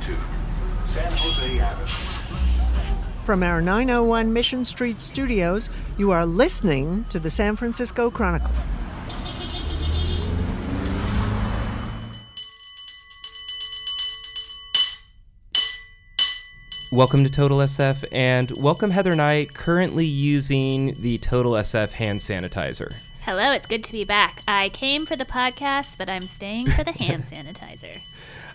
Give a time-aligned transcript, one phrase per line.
[0.00, 0.16] to
[0.94, 1.86] San Jose Avenue.
[3.24, 5.68] From our 901 Mission Street studios,
[5.98, 8.50] you are listening to the San Francisco Chronicle.
[16.92, 22.94] Welcome to Total SF, and welcome Heather Knight, currently using the Total SF hand sanitizer.
[23.20, 24.42] Hello, it's good to be back.
[24.48, 28.00] I came for the podcast, but I'm staying for the hand sanitizer.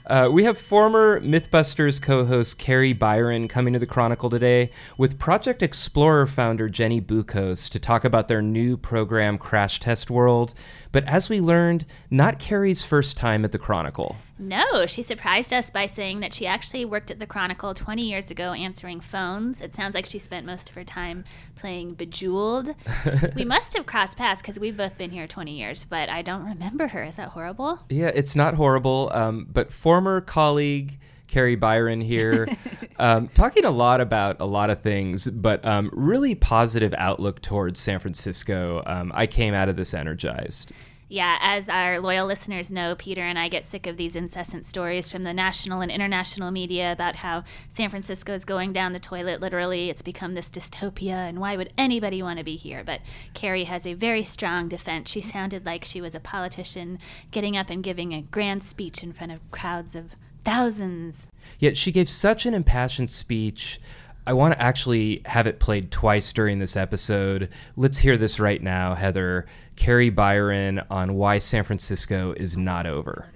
[0.07, 4.69] Uh, we have former Mythbusters co host Kari Byron coming to the Chronicle today
[4.99, 10.53] with Project Explorer founder Jenny Buccos to talk about their new program, Crash Test World.
[10.95, 14.15] But as we learned, not Kari's first time at the Chronicle.
[14.39, 18.31] No, she surprised us by saying that she actually worked at the Chronicle 20 years
[18.31, 19.59] ago answering phones.
[19.59, 21.25] It sounds like she spent most of her time
[21.57, 22.75] playing Bejeweled.
[23.35, 26.45] we must have crossed paths because we've both been here 20 years, but I don't
[26.45, 27.03] remember her.
[27.03, 27.79] Is that horrible?
[27.89, 29.11] Yeah, it's not horrible.
[29.13, 30.97] Um, but former colleague
[31.27, 32.47] Kari Byron here,
[32.99, 37.79] um, talking a lot about a lot of things, but um, really positive outlook towards
[37.79, 38.83] San Francisco.
[38.85, 40.71] Um, I came out of this energized.
[41.07, 45.07] Yeah, as our loyal listeners know, Peter and I get sick of these incessant stories
[45.07, 49.39] from the national and international media about how San Francisco is going down the toilet,
[49.39, 49.91] literally.
[49.91, 52.83] It's become this dystopia, and why would anybody want to be here?
[52.83, 53.01] But
[53.35, 55.11] Kari has a very strong defense.
[55.11, 56.97] She sounded like she was a politician
[57.29, 60.15] getting up and giving a grand speech in front of crowds of
[60.45, 61.27] thousands.
[61.59, 63.79] Yet she gave such an impassioned speech.
[64.27, 67.49] I want to actually have it played twice during this episode.
[67.75, 69.45] Let's hear this right now, Heather.
[69.75, 73.27] Kari Byron on why San Francisco is not over.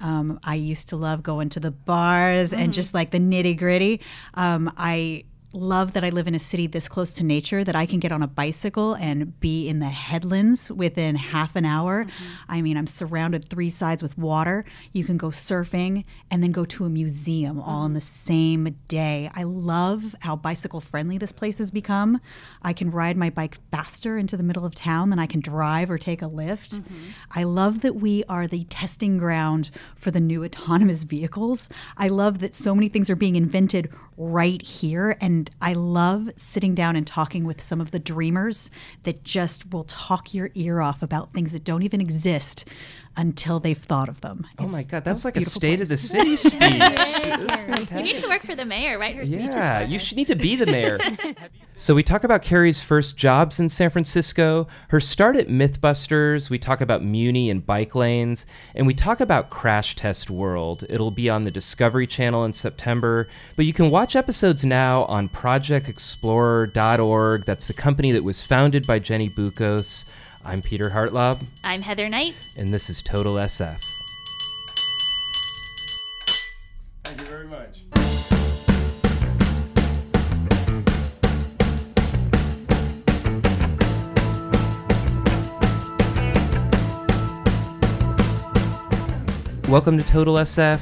[0.00, 4.00] Um, I used to love going to the bars and just like the nitty gritty.
[4.34, 7.84] Um, I love that I live in a city this close to nature that I
[7.86, 12.04] can get on a bicycle and be in the headlands within half an hour.
[12.04, 12.24] Mm-hmm.
[12.48, 14.64] I mean, I'm surrounded three sides with water.
[14.92, 18.26] You can go surfing and then go to a museum all in the mm-hmm.
[18.26, 19.30] same day.
[19.34, 22.20] I love how bicycle friendly this place has become.
[22.62, 25.90] I can ride my bike faster into the middle of town than I can drive
[25.90, 26.76] or take a Lyft.
[26.76, 27.08] Mm-hmm.
[27.32, 31.68] I love that we are the testing ground for the new autonomous vehicles.
[31.96, 33.90] I love that so many things are being invented
[34.20, 35.16] right here.
[35.18, 38.70] And I love sitting down and talking with some of the dreamers
[39.04, 42.66] that just will talk your ear off about things that don't even exist
[43.16, 44.46] until they've thought of them.
[44.58, 46.60] Oh my God, that was like a beautiful state of the city speech.
[46.62, 49.56] It was You need to work for the mayor, write her speeches.
[49.56, 50.98] Yeah, for you should need to be the mayor.
[51.76, 56.48] so we talk about Kari's first jobs in San Francisco, her start at MythBusters.
[56.50, 60.84] We talk about Muni and bike lanes, and we talk about Crash Test World.
[60.88, 65.28] It'll be on the Discovery Channel in September, but you can watch episodes now on
[65.28, 67.44] ProjectExplorer.org.
[67.44, 70.04] That's the company that was founded by Jenny Buccos.
[70.44, 72.34] I'm Peter Hartlaub, I'm Heather Knight.
[72.58, 73.78] and this is Total SF.
[77.04, 77.82] Thank you very much.
[89.68, 90.80] Welcome to Total SF,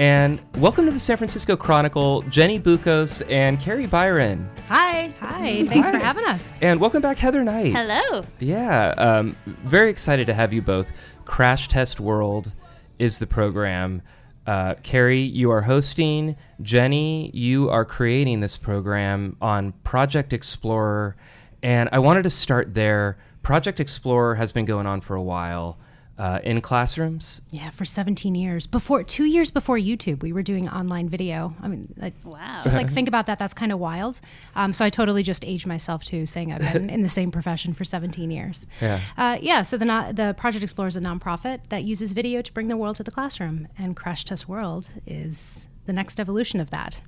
[0.00, 4.48] and welcome to the San Francisco Chronicle, Jenny Buccos and Kari Byron.
[4.68, 5.12] Hi.
[5.20, 6.50] Hi, thanks for having us.
[6.62, 7.74] And welcome back, Heather Knight.
[7.74, 8.24] Hello.
[8.38, 10.90] Yeah, um, very excited to have you both.
[11.26, 12.54] Crash Test World
[12.98, 14.00] is the program.
[14.46, 16.34] Uh, Kari, you are hosting.
[16.62, 21.14] Jenny, you are creating this program on Project Explorer.
[21.62, 23.18] And I wanted to start there.
[23.42, 25.78] Project Explorer has been going on for a while
[26.20, 27.40] uh, in classrooms.
[27.50, 28.66] Yeah, for 17 years.
[28.66, 31.54] Before two years before YouTube, we were doing online video.
[31.62, 32.60] I mean, like, Wow.
[32.62, 33.38] just like think about that.
[33.38, 34.20] That's kind of wild.
[34.54, 37.72] Um, so I totally just aged myself too, saying I've been in the same profession
[37.72, 38.66] for 17 years.
[38.82, 39.00] Yeah.
[39.16, 39.62] Uh, yeah.
[39.62, 42.76] So the no- the Project Explorer is a nonprofit that uses video to bring the
[42.76, 47.00] world to the classroom, and Crash Test World is the next evolution of that.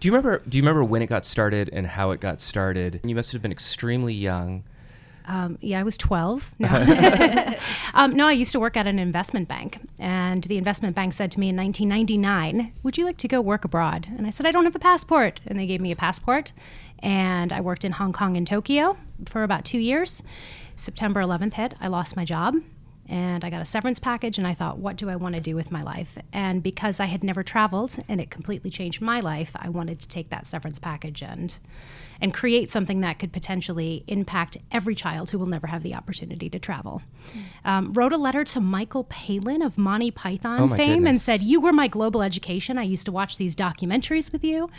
[0.00, 0.42] Do you remember?
[0.48, 3.00] Do you remember when it got started and how it got started?
[3.04, 4.64] You must have been extremely young.
[5.28, 6.54] Um, yeah, I was 12.
[6.58, 7.54] No.
[7.94, 9.78] um, no, I used to work at an investment bank.
[9.98, 13.64] And the investment bank said to me in 1999, Would you like to go work
[13.64, 14.08] abroad?
[14.16, 15.40] And I said, I don't have a passport.
[15.46, 16.52] And they gave me a passport.
[17.00, 18.96] And I worked in Hong Kong and Tokyo
[19.26, 20.22] for about two years.
[20.76, 22.56] September 11th hit, I lost my job.
[23.08, 25.56] And I got a severance package, and I thought, what do I want to do
[25.56, 26.18] with my life?
[26.30, 30.08] And because I had never traveled and it completely changed my life, I wanted to
[30.08, 31.56] take that severance package and
[32.20, 36.50] and create something that could potentially impact every child who will never have the opportunity
[36.50, 37.02] to travel.
[37.64, 41.60] Um, wrote a letter to Michael Palin of Monty Python Oh fame and said, You
[41.60, 42.78] were my global education.
[42.78, 44.70] I used to watch these documentaries with you.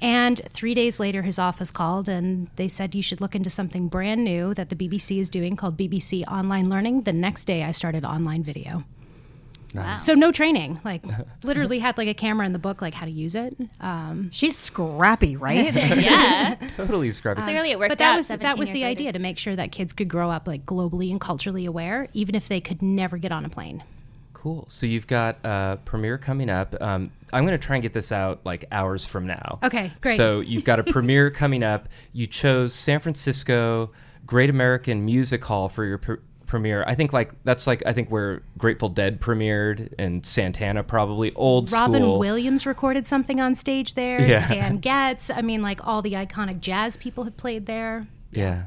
[0.00, 3.88] And three days later, his office called and they said, You should look into something
[3.88, 7.02] brand new that the BBC is doing called BBC Online Learning.
[7.02, 8.84] The next day, I started online video.
[9.74, 9.96] Wow.
[9.96, 11.04] So no training, like
[11.42, 13.56] literally had like a camera in the book, like how to use it.
[13.80, 15.72] Um, She's scrappy, right?
[15.74, 16.54] yeah.
[16.68, 17.42] Totally scrappy.
[17.42, 18.86] Clearly it worked but that out was that was the later.
[18.86, 22.34] idea to make sure that kids could grow up like globally and culturally aware, even
[22.34, 23.82] if they could never get on a plane.
[24.32, 24.66] Cool.
[24.68, 26.74] So you've got uh, premiere coming up.
[26.80, 29.60] Um, I'm going to try and get this out like hours from now.
[29.62, 30.16] Okay, great.
[30.16, 31.88] So you've got a premiere coming up.
[32.12, 33.92] You chose San Francisco
[34.26, 36.14] Great American Music Hall for your pr-
[36.52, 36.84] premiere.
[36.86, 41.70] I think like that's like I think where Grateful Dead premiered and Santana probably old
[41.70, 41.80] school.
[41.80, 42.18] Robin school.
[42.18, 44.20] Williams recorded something on stage there.
[44.20, 44.40] Yeah.
[44.40, 45.30] Stan Getz.
[45.30, 48.06] I mean, like all the iconic jazz people had played there.
[48.32, 48.64] Yeah.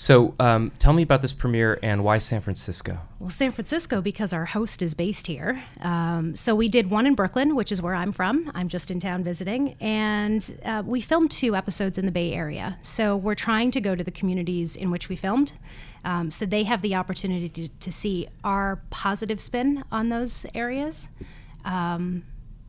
[0.00, 3.00] So um, tell me about this premiere and why San Francisco.
[3.18, 5.60] Well, San Francisco, because our host is based here.
[5.80, 8.48] Um, so we did one in Brooklyn, which is where I'm from.
[8.54, 9.74] I'm just in town visiting.
[9.80, 12.78] And uh, we filmed two episodes in the Bay Area.
[12.80, 15.50] So we're trying to go to the communities in which we filmed.
[16.04, 21.08] Um, so they have the opportunity to, to see our positive spin on those areas.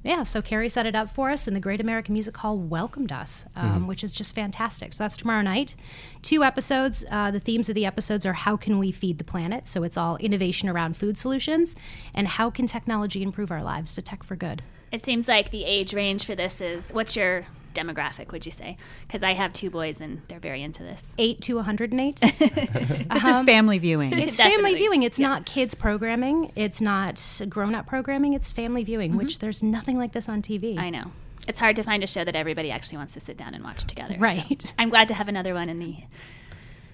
[0.02, 3.12] Yeah, so Kari set it up for us, and the Great American Music Hall welcomed
[3.12, 4.94] us, um, which is just fantastic.
[4.94, 5.76] So that's tomorrow night.
[6.22, 7.04] Two episodes.
[7.12, 9.68] Uh, the themes of the episodes are how can we feed the planet?
[9.68, 11.76] So it's all innovation around food solutions,
[12.14, 13.92] and how can technology improve our lives?
[13.92, 14.64] So tech for good.
[14.92, 17.46] It seems like the age range for this is what's your
[17.80, 18.78] demographic, would you say?
[19.08, 21.04] Because I have two boys and they're very into this.
[21.18, 22.20] Eight to 108.
[22.22, 24.18] this is family viewing.
[24.18, 25.04] It's family viewing.
[25.04, 25.28] It's Yeah.
[25.28, 26.52] not kids programming.
[26.56, 28.34] It's not grown up programming.
[28.34, 29.46] It's family viewing, which mm-hmm.
[29.46, 30.78] there's nothing like this on TV.
[30.78, 31.12] I know.
[31.48, 33.86] It's hard to find a show that everybody actually wants to sit down and watch
[33.86, 34.16] together.
[34.16, 34.74] so Right.
[34.78, 35.96] I'm glad to have another one in the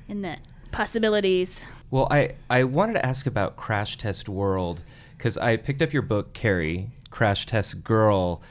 [0.08, 0.38] in the
[0.72, 1.66] possibilities.
[1.90, 4.84] Well, I, I wanted to ask about Crash Test World
[5.18, 8.42] because I picked up your book, Kari, Crash Test Girl.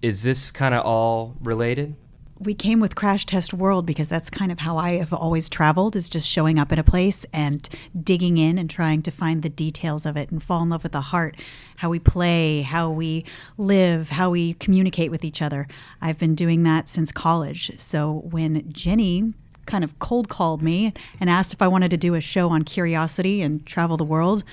[0.00, 1.96] Is this kind of all related?
[2.40, 5.96] we came with Crash Test World because that's kind of how I have always traveled
[5.96, 7.68] is just showing up at a place and
[8.00, 10.92] digging in and trying to find the details of it and fall in love with
[10.92, 11.36] the heart,
[11.76, 13.24] how we play, how we
[13.56, 15.66] live, how we communicate with each other.
[16.00, 17.72] I've been doing that since college.
[17.76, 19.34] So when Jenny
[19.66, 22.62] kind of cold called me and asked if I wanted to do a show on
[22.62, 24.44] curiosity and travel the world,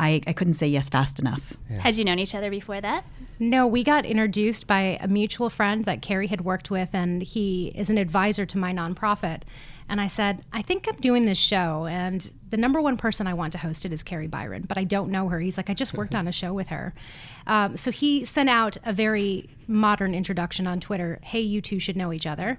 [0.00, 1.52] I, I couldn't say yes fast enough.
[1.68, 3.04] Had you known each other before that?
[3.38, 7.70] No, we got introduced by a mutual friend that Kari had worked with, and he
[7.74, 9.42] is an advisor to my nonprofit.
[9.90, 13.34] And I said, I think I'm doing this show, and the number one person I
[13.34, 15.38] want to host it is Kari Byron, but I don't know her.
[15.38, 16.94] He's like, I just worked on a show with her.
[17.46, 21.96] Um, so he sent out a very modern introduction on Twitter Hey, you two should
[21.96, 22.58] know each other.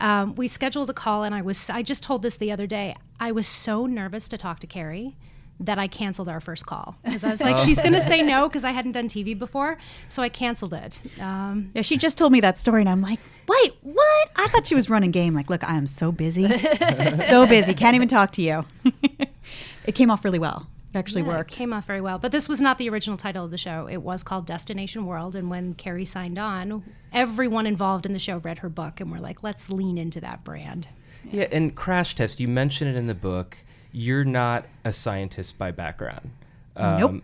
[0.00, 2.94] Um, we scheduled a call, and I was, I just told this the other day,
[3.20, 5.16] I was so nervous to talk to Kari
[5.60, 8.48] that I canceled our first call because I was like, she's going to say no
[8.48, 9.78] because I hadn't done TV before,
[10.08, 11.02] so I canceled it.
[11.20, 14.28] Um, Yeah, she just told me that story, and I'm like, wait, what?
[14.36, 15.34] I thought she was running game.
[15.34, 16.48] Like, look, I am so busy,
[17.28, 18.64] so busy, can't even talk to you.
[19.84, 20.66] it came off really well.
[20.94, 21.50] It actually yeah, it worked.
[21.52, 23.86] came off very well, but this was not the original title of the show.
[23.90, 26.82] It was called Destination World, and when Kari signed on,
[27.12, 30.44] everyone involved in the show read her book and were like, let's lean into that
[30.44, 30.88] brand.
[31.30, 33.58] Yeah, and Crash Test, you mention it in the book.
[33.98, 36.30] You're not a scientist by background.
[36.76, 37.22] Um, Nope.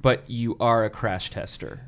[0.00, 1.80] But you are a crash tester.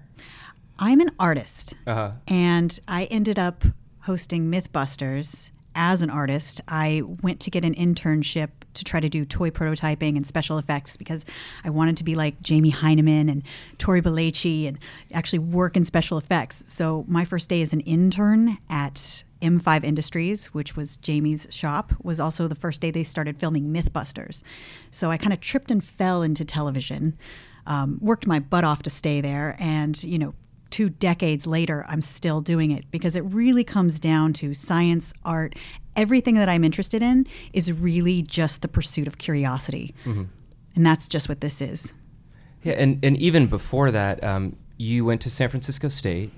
[0.78, 2.10] I'm an artist, Uh-huh.
[2.28, 3.64] and I ended up
[4.02, 6.60] hosting Mythbusters as an artist.
[6.68, 10.96] I went to get an internship to try to do toy prototyping and special effects
[10.96, 11.24] because
[11.64, 13.42] I wanted to be like Jamie Hyneman and
[13.78, 14.78] Tory Belleci and
[15.12, 16.64] actually work in special effects.
[16.66, 22.18] So my first day as an intern at M5 Industries, which was Jamie's shop, was
[22.20, 24.42] also the first day they started filming Mythbusters.
[24.90, 27.16] So I kind of tripped and fell into television,
[27.66, 30.34] um, worked my butt off to stay there, and you know,
[30.70, 35.54] two decades later, I'm still doing it because it really comes down to science, art,
[35.98, 39.94] everything that I'm interested in is really just the pursuit of curiosity,
[40.74, 41.92] and that's just what this is.
[42.62, 46.32] Yeah, and, and even before that, um, you went to San Francisco State.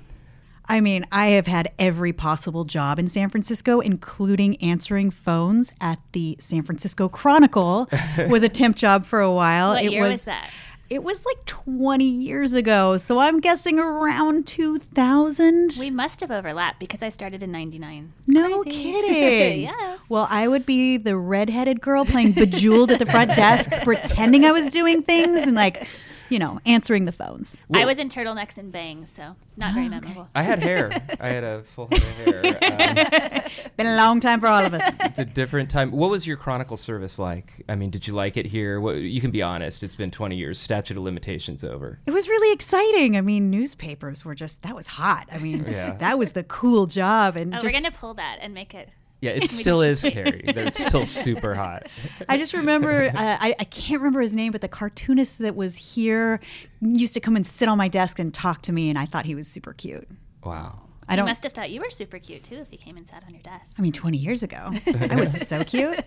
[0.67, 5.99] I mean, I have had every possible job in San Francisco, including answering phones at
[6.13, 7.89] the San Francisco Chronicle.
[8.29, 9.71] was a temp job for a while.
[9.71, 10.51] What it year was, was that?
[10.91, 15.77] It was like 20 years ago, so I'm guessing around 2000.
[15.79, 18.13] We must have overlapped because I started in '99.
[18.27, 18.77] no Crazy.
[18.83, 19.63] kidding.
[19.63, 20.01] yes.
[20.09, 24.51] Well, I would be the redheaded girl playing Bejeweled at the front desk, pretending I
[24.51, 25.87] was doing things and like,
[26.31, 27.57] you know, answering the phones.
[27.75, 30.29] I was in turtlenecks and bangs, so not very memorable.
[30.35, 30.91] I had hair.
[31.21, 33.47] I had a full head of hair.
[33.61, 34.95] Um, Been a long time for all of us.
[35.01, 35.91] it's a different time.
[35.91, 37.65] What was your Chronicle service like?
[37.69, 38.81] I mean, did you like it here?
[38.81, 39.83] What, you can be honest.
[39.83, 40.59] It's been 20 years.
[40.59, 41.99] Statute of limitations over.
[42.07, 43.17] It was really exciting.
[43.17, 45.29] I mean, newspapers were just that was hot.
[45.33, 45.97] I mean, Yeah.
[45.97, 48.89] that was the cool job and Oh, just we're gonna pull that and make it
[49.21, 50.45] Yeah, it still is Kari.
[50.55, 51.89] They're still super hot.
[52.29, 55.77] I just remember, uh, I, I can't remember his name, but the cartoonist that was
[55.77, 56.41] here
[56.81, 59.27] used to come and sit on my desk and talk to me, and I thought
[59.27, 60.09] he was super cute.
[60.45, 60.81] Wow.
[61.09, 61.27] I don't.
[61.27, 63.43] must have thought you were super cute too if he came and sat on your
[63.43, 63.73] desk.
[63.77, 64.71] I mean, 20 years ago,
[65.11, 65.99] I was so cute.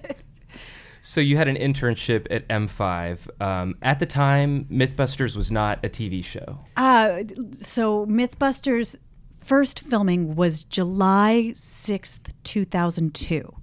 [1.01, 3.41] So you had an internship at M5.
[3.41, 6.59] Um, at the time, MythBusters was not a TV show.
[6.77, 8.95] Uh, so MythBusters
[9.43, 13.53] first filming was July 6th, 2002.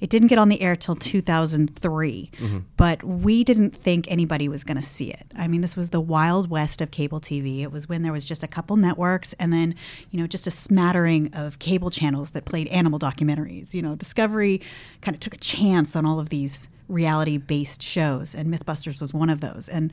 [0.00, 2.58] It didn't get on the air till 2003, mm-hmm.
[2.76, 5.26] but we didn't think anybody was going to see it.
[5.36, 7.62] I mean, this was the wild west of cable TV.
[7.62, 9.74] It was when there was just a couple networks and then,
[10.10, 13.74] you know, just a smattering of cable channels that played animal documentaries.
[13.74, 14.60] You know, Discovery
[15.02, 19.14] kind of took a chance on all of these reality based shows, and Mythbusters was
[19.14, 19.68] one of those.
[19.68, 19.92] And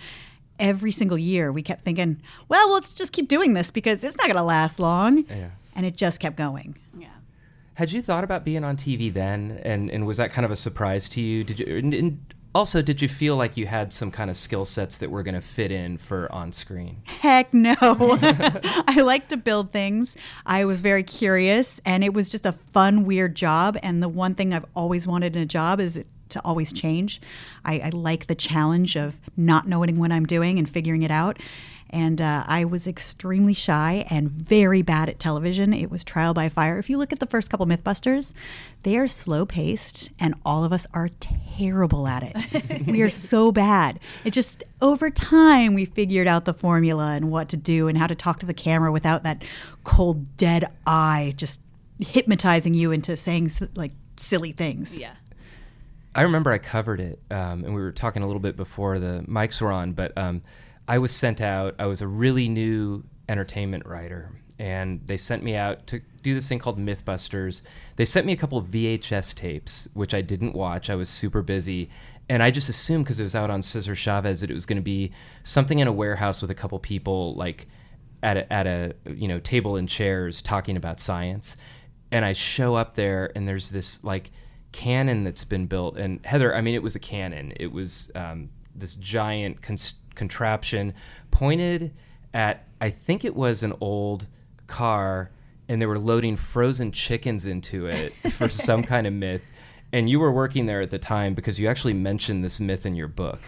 [0.59, 4.27] every single year we kept thinking, well, let's just keep doing this because it's not
[4.27, 5.25] going to last long.
[5.29, 5.49] Yeah.
[5.75, 6.75] And it just kept going.
[6.97, 7.07] Yeah.
[7.75, 10.55] Had you thought about being on TV then, and, and was that kind of a
[10.55, 11.43] surprise to you?
[11.43, 11.77] Did you?
[11.77, 15.11] And, and also, did you feel like you had some kind of skill sets that
[15.11, 17.03] were going to fit in for on screen?
[17.05, 17.75] Heck no.
[17.81, 20.15] I like to build things.
[20.43, 23.77] I was very curious, and it was just a fun, weird job.
[23.83, 27.21] And the one thing I've always wanted in a job is it to always change.
[27.65, 31.37] I, I like the challenge of not knowing what I'm doing and figuring it out.
[31.89, 35.73] And uh, I was extremely shy and very bad at television.
[35.73, 36.77] It was trial by fire.
[36.77, 38.33] If you look at the first couple Mythbusters,
[38.83, 42.85] they are slow paced, and all of us are terrible at it.
[42.87, 43.99] we are so bad.
[44.25, 48.07] It just over time we figured out the formula and what to do and how
[48.07, 49.43] to talk to the camera without that
[49.83, 51.61] cold, dead eye just
[51.99, 54.99] hypnotizing you into saying like silly things.
[54.99, 55.13] Yeah.
[56.15, 59.23] I remember I covered it, um, and we were talking a little bit before the
[59.27, 60.41] mics were on, but um,
[60.87, 61.75] I was sent out.
[61.79, 66.47] I was a really new entertainment writer, and they sent me out to do this
[66.47, 67.61] thing called Mythbusters.
[67.97, 70.89] They sent me a couple of VHS tapes, which I didn't watch.
[70.89, 71.89] I was super busy.
[72.29, 74.77] And I just assumed because it was out on Cesar Chavez that it was going
[74.77, 75.11] to be
[75.43, 77.67] something in a warehouse with a couple people, like
[78.23, 81.55] at a, at a you know table and chairs talking about science
[82.11, 84.31] and i show up there and there's this like
[84.77, 85.97] cannon that's been built.
[85.97, 87.53] And heather i mean it was a cannon.
[87.55, 90.93] It was um, this giant cons- contraption
[91.31, 91.93] pointed
[92.33, 94.27] at i think it was an old
[94.67, 95.31] car
[95.67, 99.41] and they were loading frozen chickens into it for some kind of myth.
[99.91, 102.95] And you were working there at the time because you actually mentioned this myth in
[102.95, 103.39] your book.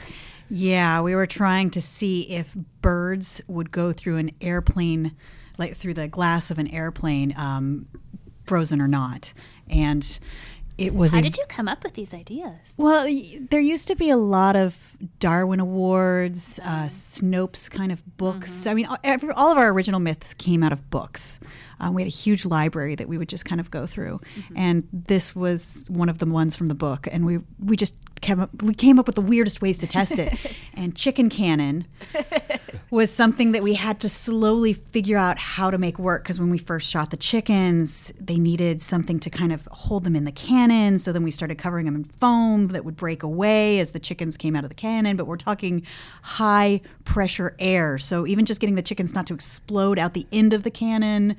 [0.49, 5.15] Yeah, we were trying to see if birds would go through an airplane,
[5.57, 7.87] like through the glass of an airplane, um,
[8.45, 9.33] frozen or not.
[9.69, 10.17] And
[10.79, 12.55] it was How a did you come up with these ideas?
[12.77, 13.03] Well,
[13.49, 18.65] there used to be a lot of Darwin Awards, uh, Snopes kind of books.
[18.65, 21.39] I mean, all- every, all of our original myths came out of books.
[21.81, 24.19] Um, we had a huge library that we would just kind of go through,
[24.55, 27.07] and this was one of the ones from the book.
[27.11, 30.19] And we we just came up we came up with the weirdest ways to test
[30.19, 30.37] it.
[30.73, 31.85] and chicken cannon
[32.89, 36.49] was something that we had to slowly figure out how to make work because when
[36.49, 40.31] we first shot the chickens, they needed something to kind of hold them in the
[40.31, 40.97] cannon.
[40.97, 44.37] So then we started covering them in foam that would break away as the chickens
[44.37, 45.17] came out of the cannon.
[45.17, 45.85] But we're talking
[46.21, 47.97] high pressure air.
[47.97, 51.35] So even just getting the chickens not to explode out the end of the cannon,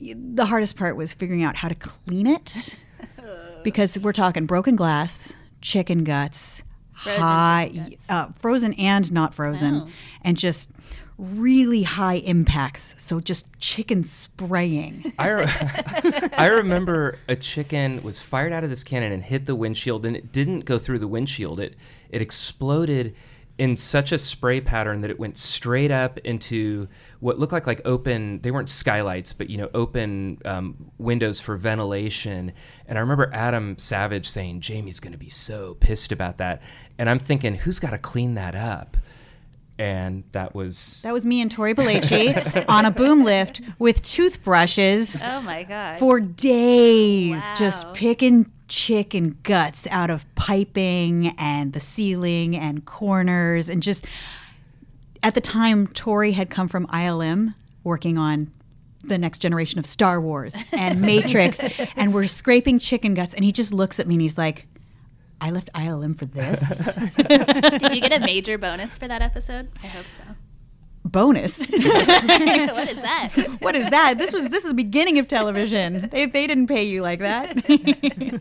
[0.00, 2.78] the hardest part was figuring out how to clean it
[3.62, 5.34] because we're talking broken glass,
[5.66, 8.02] chicken guts, Frozen high, chicken guts.
[8.08, 9.88] Uh, frozen and not frozen, Oh.
[10.22, 10.70] and just
[11.18, 12.94] really high impacts.
[12.98, 15.12] So just chicken spraying.
[15.18, 15.46] I, re-
[16.36, 20.14] I remember a chicken was fired out of this cannon and hit the windshield, and
[20.16, 21.58] it didn't go through the windshield.
[21.60, 21.74] It
[22.10, 23.14] it exploded
[23.58, 26.88] in such a spray pattern that it went straight up into
[27.20, 28.40] what looked like like open.
[28.42, 32.52] They weren't skylights, but you know, open um, windows for ventilation.
[32.86, 36.60] And I remember Adam Savage saying, "Jamie's going to be so pissed about that."
[36.98, 38.96] And I'm thinking, who's got to clean that up?
[39.78, 45.20] And that was That was me and Tory Belleci on a boom lift with toothbrushes
[45.22, 45.98] Oh my god.
[45.98, 53.82] for days, just picking chicken guts out of piping and the ceiling and corners, and
[53.82, 54.04] just
[55.22, 57.54] at the time, Tory had come from ILM
[57.84, 58.52] working on
[59.02, 61.60] the next generation of Star Wars and Matrix,
[61.96, 64.66] and we're scraping chicken guts, and he just looks at me and he's like.
[65.38, 66.66] I left ILM for this.
[67.78, 69.68] Did you get a major bonus for that episode?
[69.82, 70.22] I hope so.
[71.06, 71.58] Bonus.
[71.58, 73.30] what is that?
[73.60, 74.18] what is that?
[74.18, 76.08] This was this is the beginning of television.
[76.10, 77.64] They, they didn't pay you like that.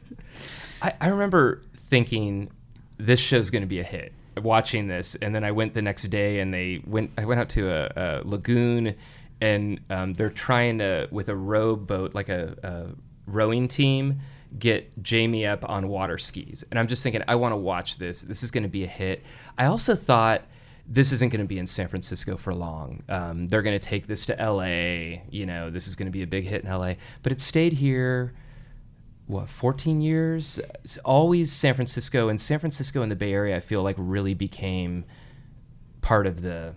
[0.81, 2.51] I, I remember thinking
[2.97, 4.13] this show's going to be a hit.
[4.37, 7.11] Watching this, and then I went the next day, and they went.
[7.17, 8.95] I went out to a, a lagoon,
[9.39, 14.19] and um, they're trying to with a row boat, like a, a rowing team,
[14.59, 16.65] get Jamie up on water skis.
[16.69, 18.23] And I'm just thinking, I want to watch this.
[18.23, 19.23] This is going to be a hit.
[19.57, 20.41] I also thought
[20.87, 23.03] this isn't going to be in San Francisco for long.
[23.09, 25.21] Um, they're going to take this to LA.
[25.29, 26.93] You know, this is going to be a big hit in LA.
[27.23, 28.33] But it stayed here,
[29.25, 30.59] what, 14 years?
[30.83, 32.29] It's always San Francisco.
[32.29, 35.05] And San Francisco and the Bay Area, I feel like, really became
[36.01, 36.75] part of the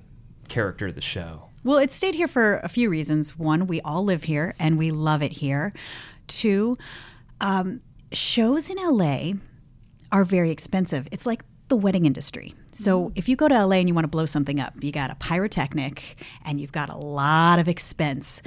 [0.49, 1.49] character of the show.
[1.63, 3.39] Well, it stayed here for a few reasons.
[3.39, 5.71] One, we all live here and we love it here.
[6.29, 6.77] Two,
[7.41, 9.33] um, shows in LA
[10.11, 11.07] are very expensive.
[11.13, 12.55] It's like the wedding industry.
[12.73, 13.13] So mm.
[13.15, 15.15] if you go to LA and you want to blow something up, you got a
[15.17, 18.43] pyrotechnic and you've got a lot of expense.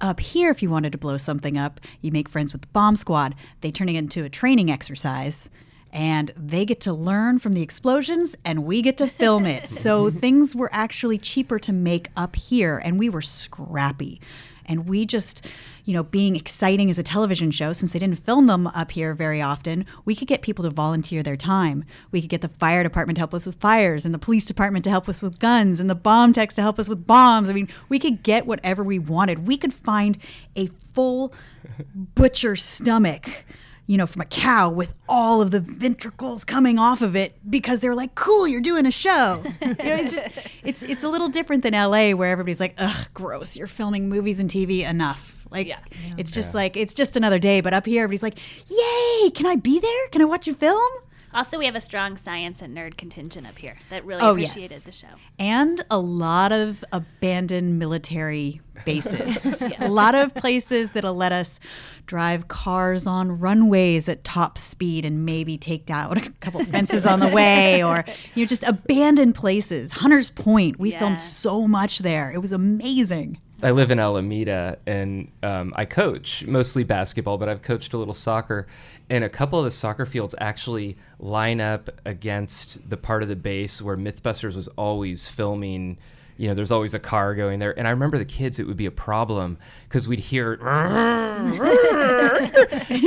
[0.00, 2.96] Up here, if you wanted to blow something up, you make friends with the bomb
[2.96, 3.34] squad.
[3.60, 5.50] They turn it into a training exercise
[5.92, 9.68] and they get to learn from the explosions and we get to film it.
[9.68, 14.20] so things were actually cheaper to make up here and we were scrappy.
[14.66, 15.50] And we just,
[15.84, 19.14] you know, being exciting as a television show, since they didn't film them up here
[19.14, 21.84] very often, we could get people to volunteer their time.
[22.10, 24.84] We could get the fire department to help us with fires, and the police department
[24.84, 27.50] to help us with guns, and the bomb techs to help us with bombs.
[27.50, 29.46] I mean, we could get whatever we wanted.
[29.46, 30.18] We could find
[30.56, 31.32] a full
[31.94, 33.44] butcher stomach
[33.90, 37.80] you know, from a cow with all of the ventricles coming off of it because
[37.80, 40.28] they're like, "Cool, you're doing a show." you know, it's, just,
[40.62, 42.14] it's it's a little different than L.A.
[42.14, 43.56] where everybody's like, "Ugh, gross!
[43.56, 45.78] You're filming movies and TV enough." Like, Yeah.
[46.16, 47.60] it's just like it's just another day.
[47.60, 48.38] But up here, everybody's like,
[48.70, 49.30] "Yay!
[49.30, 50.08] Can I be there?
[50.12, 50.90] Can I watch you film?"
[51.32, 54.50] Also, we have a strong science and nerd contingent up here that really Oh, yes.
[54.50, 55.06] appreciated the show.
[55.38, 59.36] and a lot of abandoned military bases.
[59.78, 61.60] A lot of places that'll let us
[62.06, 67.20] drive cars on runways at top speed and maybe take out a couple fences on
[67.20, 68.04] the way or
[68.34, 69.92] you know just abandoned places.
[69.92, 70.98] Hunters Point, we Yeah.
[70.98, 72.32] filmed so much there.
[72.32, 73.38] It was amazing.
[73.62, 78.14] I live in Alameda and um, I coach mostly basketball, but I've coached a little
[78.14, 78.66] soccer.
[79.10, 83.36] And a couple of the soccer fields actually line up against the part of the
[83.36, 85.98] base where Mythbusters was always filming.
[86.40, 87.78] You know, there's always a car going there.
[87.78, 90.64] And I remember the kids, it would be a problem because we'd hear, and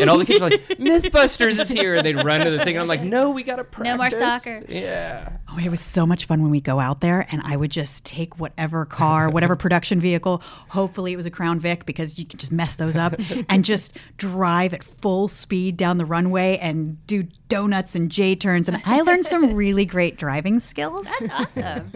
[0.08, 1.96] all the kids were like, Mythbusters is here.
[1.96, 2.76] And they'd run to the thing.
[2.76, 3.92] And I'm like, no, we got to practice.
[3.92, 4.64] No more soccer.
[4.70, 5.38] Yeah.
[5.50, 8.06] Oh, it was so much fun when we go out there, and I would just
[8.06, 10.44] take whatever car, whatever production vehicle.
[10.70, 13.16] Hopefully, it was a Crown Vic because you can just mess those up,
[13.50, 18.68] and just drive at full speed down the runway and do donuts and J turns.
[18.68, 21.08] And I learned some really great driving skills.
[21.20, 21.94] That's awesome.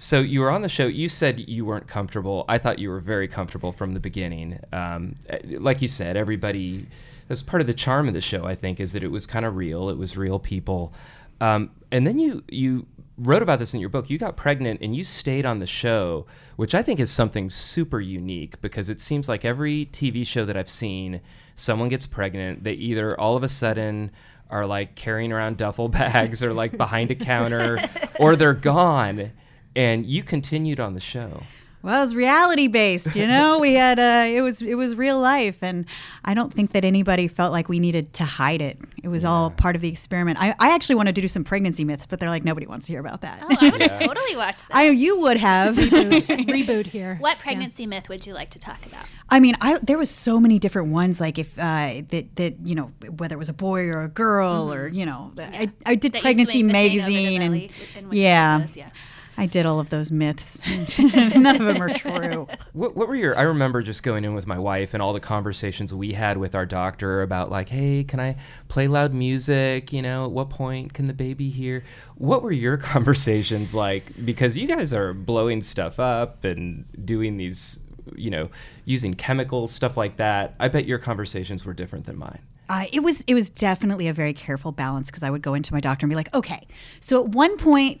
[0.00, 0.86] So you were on the show.
[0.86, 2.44] You said you weren't comfortable.
[2.48, 4.60] I thought you were very comfortable from the beginning.
[4.72, 6.86] Um, eh, like you said, everybody.
[7.26, 8.44] That's part of the charm of the show.
[8.44, 9.90] I think is that it was kind of real.
[9.90, 10.94] It was real people.
[11.40, 12.86] Um, and then you you
[13.18, 14.08] wrote about this in your book.
[14.08, 18.00] You got pregnant and you stayed on the show, which I think is something super
[18.00, 21.20] unique because it seems like every TV show that I've seen,
[21.56, 22.62] someone gets pregnant.
[22.62, 24.12] They either all of a sudden
[24.48, 27.82] are like carrying around duffel bags or like behind a counter,
[28.20, 29.32] or they're gone
[29.78, 31.44] and you continued on the show.
[31.80, 33.60] Well, it was reality based, you know.
[33.60, 35.86] we had uh, it was it was real life, and
[36.24, 38.78] I don't think that anybody felt like we needed to hide it.
[39.00, 40.42] It was all part of the experiment.
[40.42, 42.92] I, I actually wanted to do some pregnancy myths, but they're like nobody wants to
[42.92, 43.44] hear about that.
[43.48, 44.76] Oh, I would have totally watched that.
[44.76, 45.76] I you would have.
[45.76, 47.16] Reboot here.
[47.20, 49.04] what pregnancy myth would you like to talk about?
[49.30, 51.20] I mean, I there was so many different ones.
[51.20, 54.72] Like if uh, that that you know whether it was a boy or a girl
[54.72, 57.70] or you know I, I did That pregnancy swing the thing over the magazine and
[57.96, 58.90] and yeah, was, yeah.
[59.38, 60.60] I did all of those myths.
[61.14, 62.48] None of them are true.
[62.72, 63.38] What, what were your?
[63.38, 66.56] I remember just going in with my wife and all the conversations we had with
[66.56, 68.34] our doctor about like, hey, can I
[68.66, 69.92] play loud music?
[69.92, 71.84] You know, at what point can the baby hear?
[72.16, 74.12] What were your conversations like?
[74.24, 77.78] Because you guys are blowing stuff up and doing these,
[78.16, 78.50] you know,
[78.86, 80.56] using chemicals, stuff like that.
[80.58, 82.40] I bet your conversations were different than mine.
[82.68, 85.72] Uh, it was it was definitely a very careful balance because I would go into
[85.72, 86.66] my doctor and be like, okay,
[87.00, 88.00] so at one point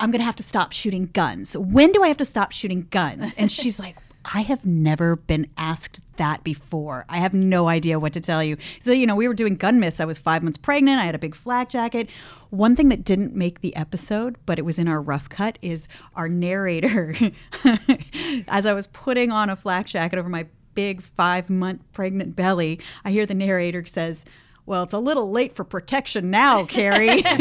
[0.00, 1.56] I'm going to have to stop shooting guns.
[1.56, 3.32] When do I have to stop shooting guns?
[3.36, 7.04] And she's like, I have never been asked that before.
[7.08, 8.56] I have no idea what to tell you.
[8.80, 10.00] So, you know, we were doing gun myths.
[10.00, 11.00] I was five months pregnant.
[11.00, 12.08] I had a big flak jacket.
[12.50, 15.88] One thing that didn't make the episode, but it was in our rough cut, is
[16.14, 17.14] our narrator.
[18.48, 22.80] As I was putting on a flak jacket over my big five month pregnant belly,
[23.04, 24.24] I hear the narrator says,
[24.66, 27.22] well, it's a little late for protection now, Kari.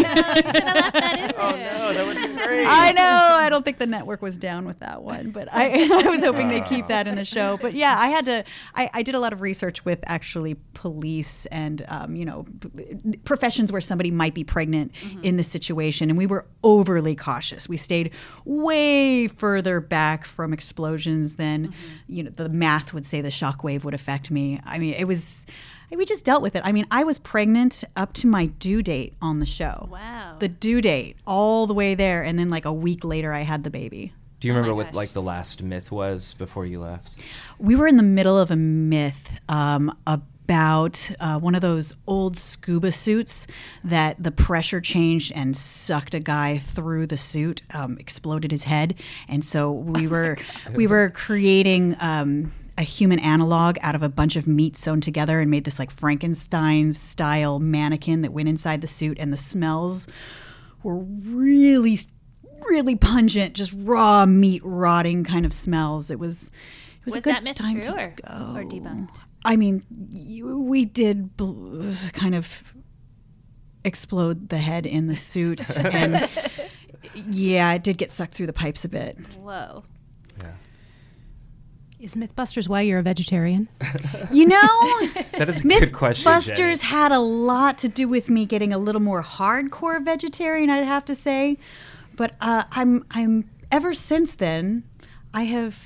[1.35, 2.65] Oh, no, that would be great.
[2.67, 3.03] I know.
[3.03, 6.49] I don't think the network was down with that one, but I, I was hoping
[6.49, 7.57] they'd keep that in the show.
[7.57, 8.43] But yeah, I had to.
[8.75, 13.17] I, I did a lot of research with actually police and um, you know p-
[13.25, 17.67] professions where somebody might be pregnant in this situation, and we were overly cautious.
[17.67, 18.11] We stayed
[18.45, 21.73] way further back from explosions than
[22.07, 24.59] you know the math would say the shockwave would affect me.
[24.65, 25.45] I mean, it was.
[25.95, 26.61] We just dealt with it.
[26.65, 29.87] I mean, I was pregnant up to my due date on the show.
[29.91, 30.37] Wow.
[30.39, 33.63] The due date, all the way there, and then like a week later, I had
[33.63, 34.13] the baby.
[34.39, 34.95] Do you Oh remember what gosh.
[34.95, 37.15] like the last myth was before you left?
[37.59, 42.35] We were in the middle of a myth um, about uh, one of those old
[42.35, 43.47] scuba suits
[43.85, 48.95] that the pressure changed and sucked a guy through the suit, um, exploded his head,
[49.29, 50.37] and so we were
[50.73, 51.95] we were creating.
[52.01, 55.77] Um, a human analog out of a bunch of meat sewn together and made this
[55.79, 60.07] like Frankenstein style mannequin that went inside the suit, and the smells
[60.81, 61.97] were really
[62.69, 66.09] really pungent, just raw meat rotting kind of smells.
[66.09, 68.33] It was it was, Was a good that myth time true to or, go.
[68.55, 69.17] or debunked?
[69.45, 72.73] I mean, you, we did bl- kind of
[73.83, 76.29] explode the head in the suit, and
[77.29, 79.17] yeah, it did get sucked through the pipes a bit.
[79.37, 79.83] Whoa.
[82.03, 83.69] Is Mythbusters why you're a vegetarian?
[84.29, 84.57] You know,
[85.37, 86.23] That is a good question.
[86.25, 86.41] Jenny.
[86.41, 90.85] Mythbusters had a lot to do with me getting a little more hardcore vegetarian, I'd
[90.85, 91.57] have to say.
[92.17, 94.83] But uh, I'm I'm ever since then,
[95.33, 95.77] I have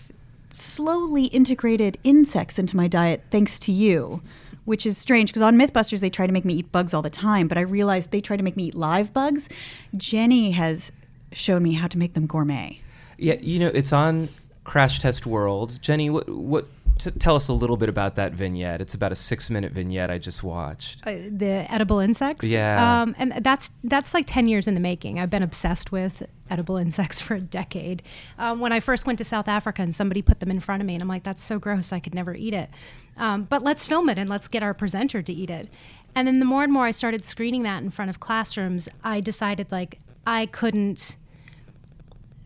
[0.49, 4.21] slowly integrated insects into my diet thanks to you.
[4.65, 7.09] Which is strange because on Mythbusters they try to make me eat bugs all the
[7.09, 9.49] time, but I realized they try to make me eat live bugs.
[9.95, 10.91] Jenny has
[11.31, 12.79] shown me how to make them gourmet.
[13.17, 14.29] Yeah, you know, it's on
[14.67, 15.81] Crash Test World.
[15.81, 16.67] Jenny, what what
[16.99, 18.81] t- tell us a little bit about that vignette.
[18.81, 21.07] It's about a 6-minute vignette I just watched.
[21.07, 22.45] Uh, the edible insects.
[22.45, 23.01] Yeah.
[23.01, 25.21] Um, and that's that's like ten years in the making.
[25.21, 28.03] I've been obsessed with edible insects for a decade.
[28.37, 30.85] Um, when I first went to South Africa and somebody put them in front of
[30.85, 31.93] me, and I'm like, that's so gross.
[31.93, 32.69] I could never eat it.
[33.15, 35.69] Um, but let's film it and let's get our presenter to eat it.
[36.13, 39.21] And then the more and more I started screening that in front of classrooms, I
[39.21, 41.15] decided like I couldn't.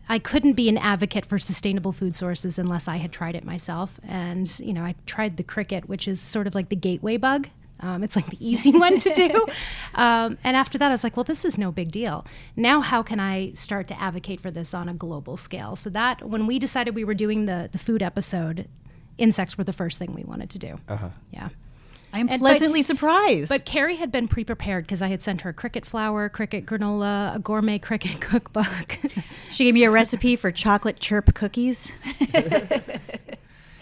[0.08, 4.00] I couldn't be an advocate for sustainable food sources unless I had tried it myself.
[4.06, 7.48] And, you know, I tried the cricket, which is sort of like the gateway bug.
[7.80, 9.46] Um, it's like the easy one to do.
[9.94, 12.24] Um, and after that, I was like, well, this is no big deal.
[12.56, 15.76] Now, how can I start to advocate for this on a global scale?
[15.76, 18.68] So that when we decided we were doing the, the food episode,
[19.18, 20.78] insects were the first thing we wanted to do.
[20.88, 21.10] Uh-huh.
[21.30, 21.48] Yeah.
[22.12, 23.48] I am And- pleasantly surprised.
[23.48, 27.38] But Kari had been pre-prepared because I had sent her cricket flour, cricket granola, a
[27.38, 28.98] gourmet cricket cookbook.
[29.50, 31.92] she gave me a recipe for chocolate chirp cookies.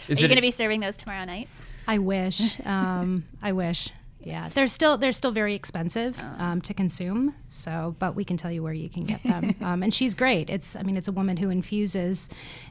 [0.08, 1.48] Is Are you going to be serving those tomorrow night?
[1.86, 2.58] I wish.
[2.64, 3.90] Um, I wish.
[4.22, 7.34] Yeah, they're still they're still very expensive um, to consume.
[7.48, 9.54] So, but we can tell you where you can get them.
[9.60, 10.50] um, and she's great.
[10.50, 12.28] It's I mean, it's a woman who infuses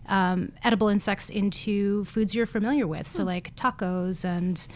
[0.08, 3.08] um, edible insects into foods you're familiar with.
[3.08, 4.68] So, like tacos and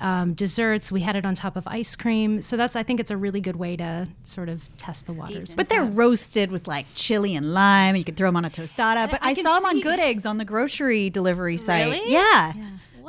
[0.00, 0.92] um, desserts.
[0.92, 2.42] We had it on top of ice cream.
[2.42, 5.54] So that's I think it's a really good way to sort of test the waters.
[5.54, 7.96] But they're roasted with like chili and lime.
[7.96, 9.10] You could throw them on a tostada.
[9.10, 11.90] But I I, can saw them on Good Eggs on the grocery delivery site.
[11.92, 12.12] Really?
[12.12, 12.52] Yeah.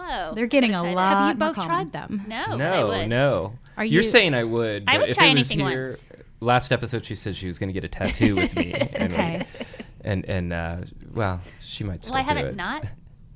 [0.08, 0.34] Whoa.
[0.36, 0.96] They're getting a lot.
[0.96, 1.18] that.
[1.18, 1.70] Have you more both common.
[1.70, 2.26] tried them?
[2.28, 3.08] No, but I No, would.
[3.10, 3.54] no.
[3.78, 4.84] Are You're saying I would.
[4.88, 6.08] I would if try it was anything here, once.
[6.40, 8.74] Last episode, she said she was going to get a tattoo with me.
[8.96, 9.46] and, Okay.
[10.04, 10.78] And and uh,
[11.14, 12.56] well, she might still Well, I haven't it.
[12.56, 12.86] not.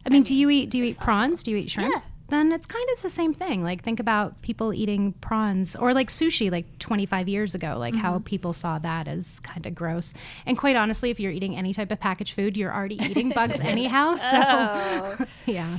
[0.06, 1.44] I mean, do you eat do you eat prawns?
[1.44, 1.94] Do you eat shrimp?
[1.94, 2.02] Yeah.
[2.28, 3.62] Then it's kind of the same thing.
[3.64, 8.18] Like think about people eating prawns or like sushi like 25 years ago, like how
[8.26, 10.16] people saw that as kind of gross.
[10.48, 13.62] And quite honestly, if you're eating any type of packaged food, you're already eating bugs
[13.64, 14.16] anyhow.
[14.16, 15.18] So Oh.
[15.46, 15.78] yeah.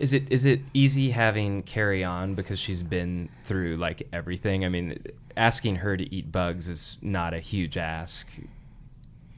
[0.00, 4.64] Is it is it easy having Kari on because she's been through like everything?
[4.64, 4.98] I mean,
[5.36, 8.26] asking her to eat bugs is not a huge ask.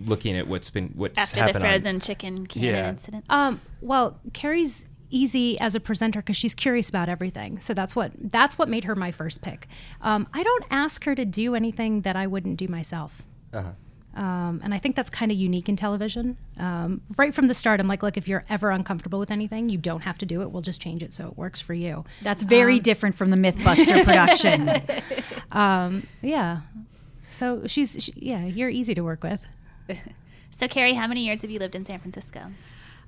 [0.01, 2.89] Looking at what's been what's happened After the happened on- frozen chicken cannon Yeah.
[2.91, 3.25] incident.
[3.29, 7.61] Um, well, Kari's easy as a presenter because she's curious about everything.
[7.61, 9.67] So that's what that's what made her my first pick.
[10.01, 13.23] Um, I don't ask her to do anything that I wouldn't do myself.
[13.53, 13.73] Uh-huh.
[14.15, 16.37] Um, and I think that's kind of unique in television.
[16.59, 19.79] Um, right from the start, I'm like, look, if you're ever uncomfortable with anything, you
[19.79, 20.51] don't have to do it.
[20.51, 22.05] We'll just change it so it works for you.
[22.23, 24.83] That's very different from the Mythbuster production.
[25.51, 26.61] Um, yeah.
[27.31, 29.41] So she's, she, yeah, you're easy to work with.
[30.55, 32.53] So, Kari, how many years have you lived in San Francisco?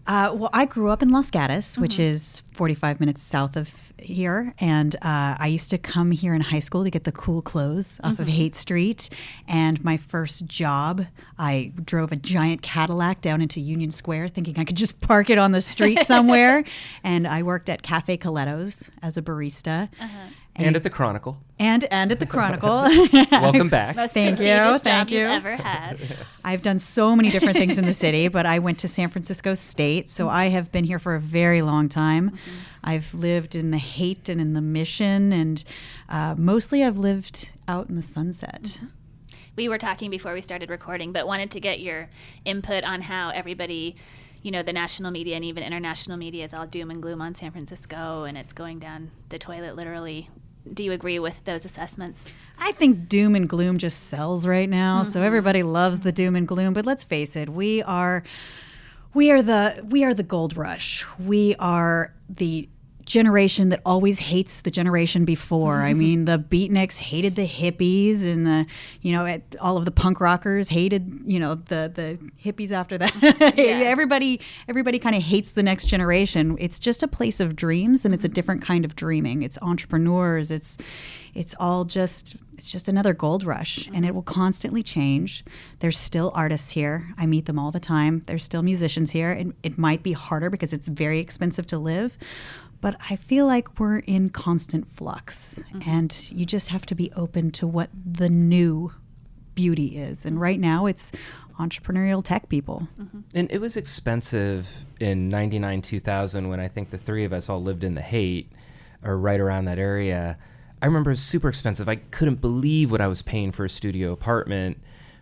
[0.06, 4.52] Uh, well, I grew up in Los Gatos, which is 45 minutes south of here.
[4.58, 8.00] And uh, I used to come here in high school to get the cool clothes
[8.04, 9.08] off of Haight Street.
[9.48, 11.06] And my first job,
[11.38, 15.38] I drove a giant Cadillac down into Union Square thinking I could just park it
[15.38, 16.64] on the street somewhere.
[17.02, 19.88] and I worked at Cafe Coletto's as a barista.
[20.56, 21.38] And at the Chronicle.
[21.58, 22.68] And, and at the Chronicle.
[23.32, 23.96] Welcome back.
[23.96, 25.98] Most Thank you, prestigious thank job you've ever had.
[26.44, 29.54] I've done so many different things in the city, but I went to San Francisco
[29.54, 32.38] State, so I have been here for a very long time.
[32.84, 35.64] I've lived in the Haight and in the Mission, and
[36.08, 38.78] uh, mostly I've lived out in the Sunset.
[39.56, 42.08] we were talking before we started recording, but wanted to get your
[42.44, 43.96] input on how everybody,
[44.42, 47.34] you know, the national media and even international media is all doom and gloom on
[47.34, 50.28] San Francisco and it's going down the toilet literally.
[50.72, 52.24] Do you agree with those assessments?
[52.58, 55.02] I think doom and gloom just sells right now.
[55.02, 55.26] So mm-hmm.
[55.26, 58.22] everybody loves the doom and gloom, but let's face it, we are
[59.12, 61.04] we are the we are the gold rush.
[61.18, 62.68] We are the
[63.04, 65.82] generation that always hates the generation before.
[65.82, 65.98] I mm-hmm.
[65.98, 68.66] mean, the beatniks hated the hippies and the
[69.02, 73.58] you know, all of the punk rockers hated, you know, the the hippies after that.
[73.58, 76.56] everybody everybody kind of hates the next generation.
[76.58, 78.34] It's just a place of dreams and it's a mm-hmm.
[78.34, 79.42] different kind of dreaming.
[79.42, 80.78] It's entrepreneurs, it's
[81.34, 84.14] it's all just it's just another gold rush and it mm-hmm.
[84.14, 85.44] will constantly change.
[85.80, 87.08] There's still artists here.
[87.18, 88.22] I meet them all the time.
[88.26, 89.32] There's still musicians here.
[89.32, 92.16] It, it might be harder because it's very expensive to live
[92.84, 97.50] but i feel like we're in constant flux and you just have to be open
[97.50, 98.92] to what the new
[99.54, 101.10] beauty is and right now it's
[101.58, 102.88] entrepreneurial tech people
[103.34, 104.68] And it was expensive
[105.00, 108.50] in 99, 2000 when I think the three of us all lived in the Haight
[109.02, 110.36] or right around that area.
[110.82, 111.88] I remember it was super expensive.
[111.88, 114.78] I couldn't believe what I was paying for a studio apartment,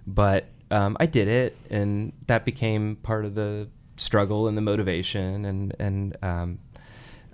[0.06, 5.44] but um, I did it, and that became part of the struggle and the motivation,
[5.44, 6.58] and and um,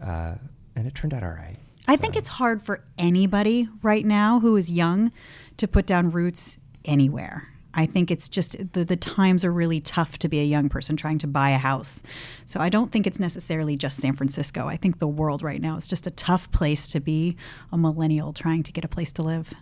[0.03, 0.35] uh,
[0.77, 1.57] and it turned out all right.
[1.87, 5.11] I think it's hard for anybody right now who is young
[5.57, 7.49] to put down roots anywhere.
[7.75, 10.97] I think it's just the, the times are really tough to be a young person
[10.97, 12.03] trying to buy a house.
[12.47, 14.67] So I don't think it's necessarily just San Francisco.
[14.67, 17.37] I think the world right now is just a tough place to be
[17.71, 19.53] a millennial trying to get a place to live.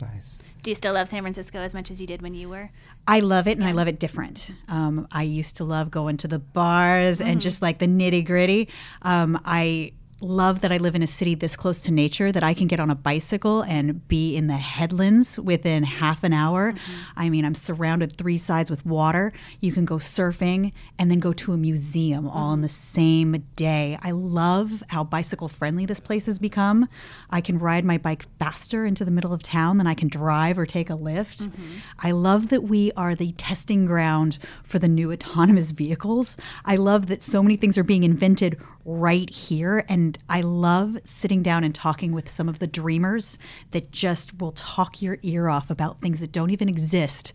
[0.00, 0.38] Nice.
[0.62, 2.70] Do you still love San Francisco as much as you did when you were?
[3.08, 4.50] I love it and I love it different.
[4.68, 8.68] Um, I used to love going to the bars and just like the nitty gritty.
[9.02, 9.92] Um, I
[10.24, 12.80] love that I live in a city this close to nature that I can get
[12.80, 16.72] on a bicycle and be in the headlands within half an hour.
[16.72, 16.92] Mm-hmm.
[17.16, 19.32] I mean, I'm surrounded three sides with water.
[19.60, 22.94] You can go surfing and then go to a museum all in the mm-hmm.
[22.94, 23.98] same day.
[24.02, 26.88] I love how bicycle friendly this place has become.
[27.30, 30.58] I can ride my bike faster into the middle of town than I can drive
[30.58, 31.44] or take a Lyft.
[31.44, 31.72] Mm-hmm.
[31.98, 36.36] I love that we are the testing ground for the new autonomous vehicles.
[36.64, 39.84] I love that so many things are being invented right here.
[39.88, 43.38] And I love sitting down and talking with some of the dreamers
[43.70, 47.32] that just will talk your ear off about things that don't even exist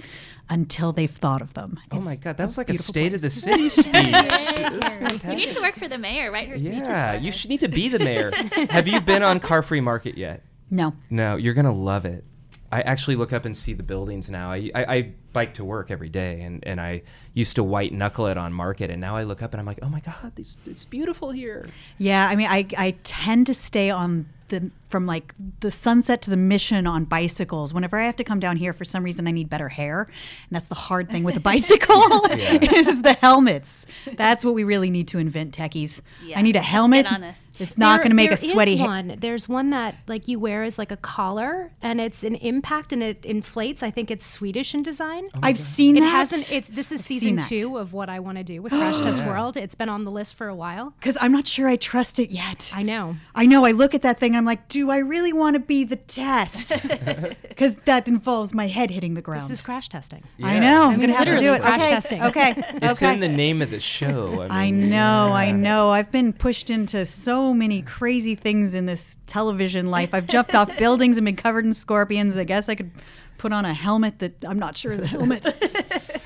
[0.50, 1.80] until they've thought of them.
[1.92, 3.94] Oh my God, that was like a beautiful state of the city speech.
[5.24, 6.88] You need to work for the mayor, write her speeches.
[6.88, 8.32] Yeah, you should need to be the mayor.
[8.70, 10.44] Have you been on Car Free Market yet?
[10.72, 10.94] No.
[11.10, 12.24] No, you're gonna love it.
[12.72, 14.52] I actually look up and see the buildings now.
[14.52, 18.28] I, I, I bike to work every day, and, and I used to white knuckle
[18.28, 20.58] it on Market, and now I look up and I'm like, oh my god, this
[20.66, 21.68] it's beautiful here.
[21.98, 26.30] Yeah, I mean, I, I tend to stay on the from like the sunset to
[26.30, 27.74] the mission on bicycles.
[27.74, 30.52] Whenever I have to come down here, for some reason, I need better hair, and
[30.52, 33.86] that's the hard thing with a bicycle is the helmets.
[34.14, 36.02] That's what we really need to invent, techies.
[36.24, 37.06] Yeah, I need a let's get helmet.
[37.60, 37.70] On this.
[37.70, 38.78] It's not going to make a there is sweaty.
[38.78, 39.16] ha- one.
[39.20, 43.04] There's one that like you wear as like a collar, and it's an impact, and
[43.04, 43.84] it inflates.
[43.84, 45.28] I think it's Swedish in design.
[45.36, 46.10] Oh I've seen it that.
[46.10, 46.52] hasn't.
[46.56, 49.24] It's this is I've season two of what I want to do with Crash Test
[49.26, 49.58] World.
[49.58, 50.94] It's been on the list for a while.
[51.00, 52.72] because I'm not sure I trust it yet.
[52.76, 53.16] I know.
[53.36, 53.66] I know.
[53.66, 54.32] I look at that thing.
[54.32, 56.92] And I'm like, do I really want to be the test?
[57.50, 59.42] Because that involves my head hitting the ground.
[59.42, 60.24] This is crash testing.
[60.42, 60.84] I know.
[60.86, 61.62] I'm going to have to do it.
[61.62, 61.90] crash Okay.
[61.90, 62.24] testing.
[62.24, 62.64] Okay.
[62.82, 63.14] It's okay.
[63.14, 64.42] in the name of the show.
[64.50, 65.90] I, I mean, know, I know.
[65.90, 70.14] I've been pushed into so many crazy things in this television life.
[70.14, 72.38] I've jumped off buildings and been covered in scorpions.
[72.38, 72.92] I guess I could
[73.38, 75.46] put on a helmet that I'm not sure is a helmet.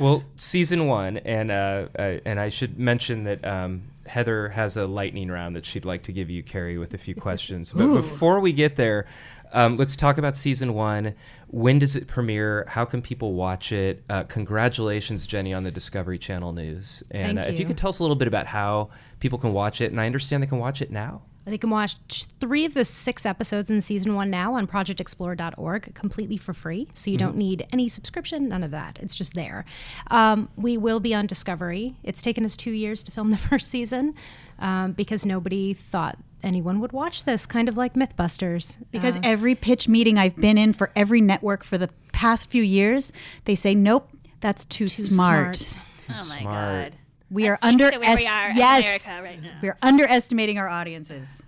[0.00, 4.86] Well, season one, and uh, uh, and I should mention that um, Heather has a
[4.86, 7.74] lightning round that she'd like to give you, Kari, with a few questions.
[7.74, 9.06] But before we get there,
[9.52, 11.14] um, let's talk about season one.
[11.48, 12.64] When does it premiere?
[12.66, 14.02] How can people watch it?
[14.08, 17.02] Uh, congratulations, Jenny, on the Discovery Channel news.
[17.10, 17.66] And Thank uh, if you you.
[17.66, 18.88] could tell us a little bit about how
[19.20, 21.22] people can watch it, and I understand they can watch it now.
[21.46, 21.96] They can watch
[22.38, 26.88] three of the six episodes in season one now on projectexplorer.org completely for free.
[26.94, 28.98] So you don't need any subscription, none of that.
[29.02, 29.64] It's just there.
[30.10, 31.96] Um, we will be on Discovery.
[32.02, 34.14] It's taken us two years to film the first season
[34.58, 38.76] um, because nobody thought anyone would watch this, kind of like Mythbusters.
[38.90, 42.62] because Uh, every pitch meeting I've been in for every network for the past few
[42.62, 43.12] years,
[43.46, 44.08] they say, nope,
[44.40, 45.56] that's too, too smart.
[45.56, 45.86] smart.
[46.10, 46.92] Oh my smart.
[46.92, 47.00] god.
[47.30, 51.42] We That are under to we are yes, right we're underestimating our audiences.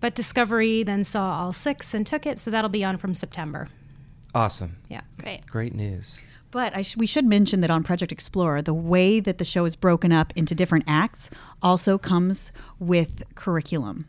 [0.00, 3.68] But Discovery then saw all six and took it, so that'll be on from September.
[4.34, 4.76] Awesome.
[4.88, 5.02] Yeah.
[5.18, 5.46] Great.
[5.46, 6.20] Great news.
[6.50, 9.64] But I sh- we should mention that on Project Explorer, the way that the show
[9.64, 11.28] is broken up into different acts
[11.62, 14.06] also comes with curriculum.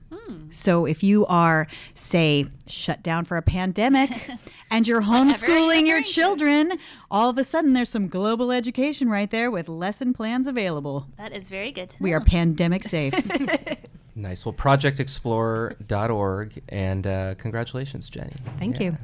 [0.50, 4.30] So if you are, say, shut down for a pandemic
[4.72, 6.80] and you're homeschooling your children,
[7.12, 11.08] all of a sudden there's some global education right there with lesson plans available.
[11.18, 12.18] That is very good to We know.
[12.18, 13.14] are pandemic safe.
[14.18, 14.46] Nice.
[14.46, 18.32] Well, projectexplorer.org, and uh, congratulations, Jenny.
[18.58, 18.96] Thank you.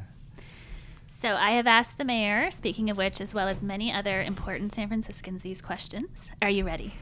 [1.10, 4.74] So I have asked the mayor, speaking of which, as well as many other important
[4.74, 6.08] San Franciscans, these questions.
[6.42, 6.94] Are you ready?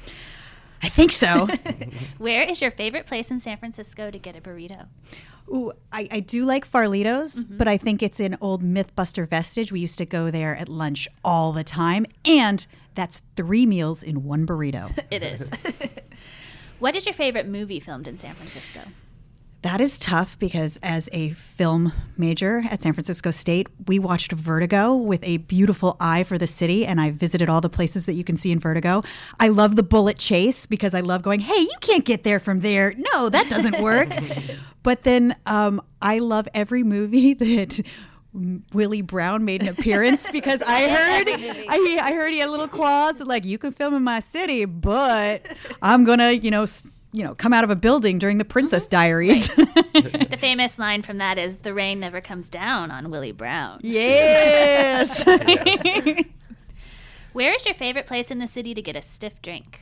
[0.82, 1.48] I think so.
[2.18, 4.88] Where is your favorite place in San Francisco to get a burrito?
[5.50, 7.58] Ooh, I, I do like Farolitos, mm-hmm.
[7.58, 9.72] but I think it's an old Mythbuster vestige.
[9.72, 14.24] We used to go there at lunch all the time, and that's three meals in
[14.24, 14.98] one burrito.
[15.12, 15.50] It is.
[16.80, 18.82] what is your favorite movie filmed in San Francisco?
[19.62, 24.96] That is tough because as a film major at San Francisco State, we watched Vertigo
[24.96, 28.24] with a beautiful eye for the city, and I visited all the places that you
[28.24, 29.04] can see in Vertigo.
[29.38, 32.62] I love the Bullitt chase because I love going, hey, you can't get there from
[32.62, 32.94] there.
[33.14, 34.08] No, that doesn't work.
[34.82, 37.82] but then um, I love every movie that.
[38.74, 41.30] Willie Brown made an appearance because I heard
[41.68, 45.42] I, I heard he had little clause like you can film in my city, but
[45.82, 46.68] I'm gonna you know
[47.12, 49.50] you know come out of a building during the Princess Diaries.
[50.30, 55.24] The famous line from that is "The rain never comes down on Willie Brown." Yes.
[57.34, 59.82] Where is your favorite place in the city to get a stiff drink?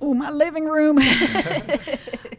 [0.00, 0.98] oh, my living room.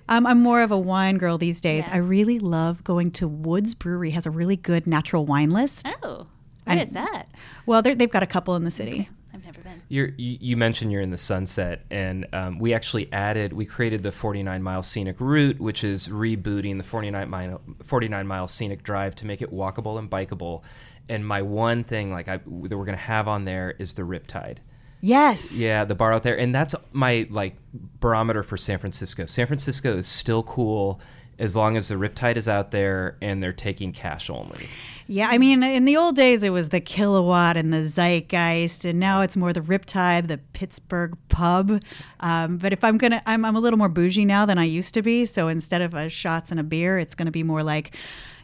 [0.10, 1.86] um, I'm more of a wine girl these days.
[1.88, 1.96] Yeah.
[1.96, 4.10] I really love going to Woods Brewery.
[4.12, 5.88] Has a really good natural wine list.
[6.04, 6.28] Oh,
[6.66, 7.28] where And- is that?
[7.66, 9.10] Well, they're- they've got a couple in the city.
[9.10, 9.23] I've
[9.54, 9.82] never been.
[9.89, 14.04] You're, you, you mentioned you're in the sunset, and um, we actually added, we created
[14.04, 19.16] the 49 mile scenic route, which is rebooting the 49 mile, 49 mile scenic drive
[19.16, 20.63] to make it walkable and bikeable.
[21.10, 24.04] And my one thing, like I, that we're going to have on there, is the
[24.04, 24.58] Riptide.
[25.02, 25.52] Yes.
[25.58, 29.26] Yeah, the bar out there, and that's my like barometer for San Francisco.
[29.26, 31.02] San Francisco is still cool
[31.39, 34.67] as long as the Riptide is out there and they're taking cash only.
[35.08, 39.00] Yeah, I mean, in the old days, it was the kilowatt and the zeitgeist, and
[39.00, 41.82] now it's more the Riptide, the Pittsburgh pub.
[42.22, 44.93] Um, but if I'm gonna, I'm, I'm a little more bougie now than I used
[44.93, 45.26] to be.
[45.26, 47.96] So instead of a shots and a beer, it's gonna be more like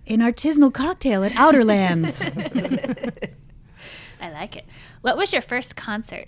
[0.07, 2.21] an artisanal cocktail at Outerlands.
[4.21, 4.65] I like it.
[5.01, 6.25] What was your first concert?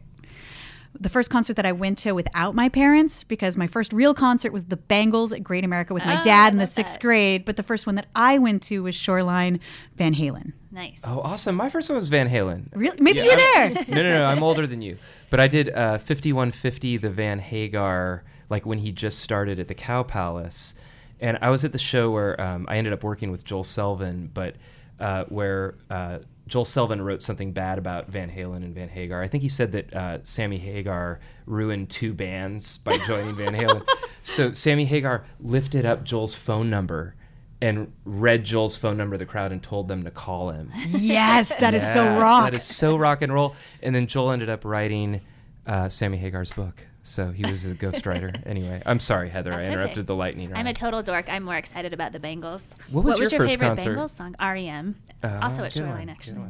[1.01, 4.53] The first concert that I went to without my parents, because my first real concert
[4.53, 7.01] was the Bangles at Great America with my Oh, dad in the sixth that.
[7.01, 7.43] grade.
[7.43, 9.59] But the first one that I went to was Shoreline
[9.97, 10.53] Van Halen.
[10.71, 10.99] Nice.
[11.03, 11.55] Oh, awesome!
[11.55, 12.67] My first one was Van Halen.
[12.73, 12.95] Really?
[13.01, 13.85] Maybe Yeah, you're I'm- there.
[13.89, 14.25] no, no, no.
[14.25, 14.97] I'm older than you,
[15.29, 19.73] but I did uh, 5150, the Van Hagar, like when he just started at the
[19.73, 20.73] Cow Palace,
[21.19, 24.29] and I was at the show where um, I ended up working with Joel Selvin,
[24.33, 24.55] but
[24.99, 26.19] uh, where uh,
[26.51, 29.23] Joel Selvin wrote something bad about Van Halen and Van Hagar.
[29.23, 33.87] I think he said that uh, Sammy Hagar ruined two bands by joining Van Halen.
[34.23, 37.15] So Sammy Hagar lifted up Joel's phone number.
[37.59, 40.69] And read Joel's phone number to the crowd and told them to call him.
[40.89, 42.43] yes, that is so rock.
[42.43, 43.55] That is so rock and roll.
[43.81, 45.21] And then Joel ended up writing
[45.65, 46.85] uh, Sammy Hagar's book.
[47.03, 48.41] So he was a ghostwriter.
[48.45, 49.53] anyway, I'm sorry, Heather.
[49.53, 50.05] I interrupted okay.
[50.05, 50.59] the lightning round.
[50.59, 51.29] I'm a total dork.
[51.29, 52.61] I'm more excited about the Bangles.
[52.91, 53.89] What was your your, first favorite concert?
[53.89, 54.35] Bangles song?
[54.39, 54.95] REM.
[55.23, 56.41] Uh, also at good one, Shoreline, actually.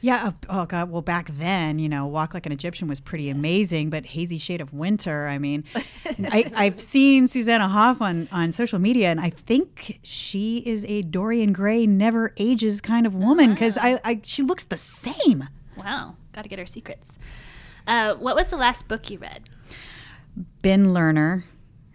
[0.00, 0.26] Yeah.
[0.26, 0.90] uh, Oh God.
[0.90, 3.90] Well, back then, you know, "Walk Like an Egyptian" was pretty amazing.
[3.90, 8.78] But "Hazy Shade of Winter," I mean, I, I've seen Susanna Hoff on on social
[8.78, 13.78] media, and I think she is a Dorian Gray, never ages kind of woman because
[13.78, 15.48] I, I she looks the same.
[15.76, 16.16] Wow.
[16.32, 17.12] Got to get her secrets.
[17.86, 19.48] Uh, what was the last book you read?
[20.62, 21.44] Ben Lerner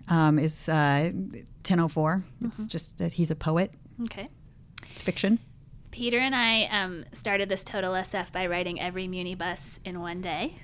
[0.08, 2.24] um, is uh, 1004.
[2.46, 3.72] It's just that he's a poet.
[4.04, 4.28] Okay.
[4.92, 5.40] It's fiction.
[5.92, 10.22] Peter and I um, started this total SF by writing every Muni bus in one
[10.22, 10.56] day,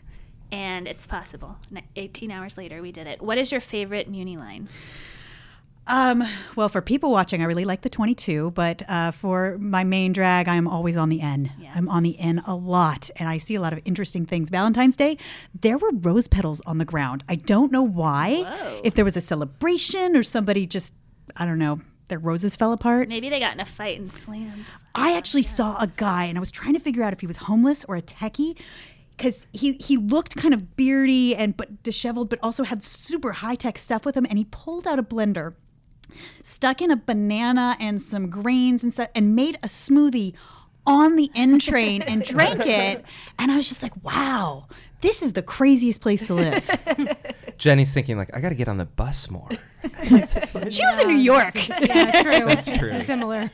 [0.52, 1.58] and it's possible.
[1.96, 3.22] 18 hours later, we did it.
[3.22, 4.70] What is your favorite Muni line?
[5.88, 6.24] Um,
[6.56, 10.48] well, for people watching, I really like the 22, but uh, for my main drag,
[10.48, 11.52] I'm always on the N.
[11.60, 11.78] Yeah.
[11.78, 14.50] am on the N a lot, and I see a lot of interesting things.
[14.50, 15.18] Valentine's Day,
[15.60, 17.24] there were rose petals on the ground.
[17.30, 18.42] I don't know why.
[18.42, 18.82] Whoa.
[18.84, 20.94] If there was a celebration or somebody just,
[21.38, 23.08] I don't know, their roses fell apart.
[23.08, 24.66] Maybe they got in a fight and slammed.
[24.96, 27.38] I actually saw a guy, and I was trying to figure out if he was
[27.38, 28.60] homeless or a techie.
[29.16, 33.56] Because he, he looked kind of beardy and but disheveled, but also had super high
[33.56, 34.28] tech stuff with him.
[34.30, 35.56] And he pulled out a blender,
[36.44, 40.34] stuck in a banana and some grains and stuff, and made a smoothie
[40.86, 43.04] on the N train and drank it.
[43.38, 44.68] And I was just like, wow,
[45.02, 46.70] this is the craziest place to live.
[47.58, 49.50] Jenny's thinking like, I got to get on the bus more.
[50.70, 51.56] She was in New York.
[51.56, 52.46] Yeah, true.
[52.46, 52.98] That's true.
[53.00, 53.50] Similar.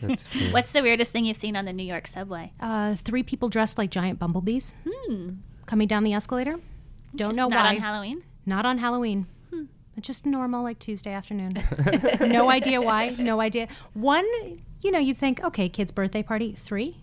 [0.00, 0.52] That's true.
[0.52, 2.52] What's the weirdest thing you've seen on the New York subway?
[2.60, 4.72] Uh, three people dressed like giant bumblebees
[5.66, 6.52] coming down the escalator.
[7.16, 7.70] Don't Just know not why.
[7.70, 8.22] on Halloween.
[8.46, 9.26] Not on Halloween.
[9.94, 9.98] Hmm.
[9.98, 11.52] I Just normal, like Tuesday afternoon.
[12.20, 13.10] no idea why.
[13.18, 13.68] No idea.
[13.94, 14.26] One,
[14.82, 16.54] you know, you think, okay, kid's birthday party.
[16.58, 16.98] Three,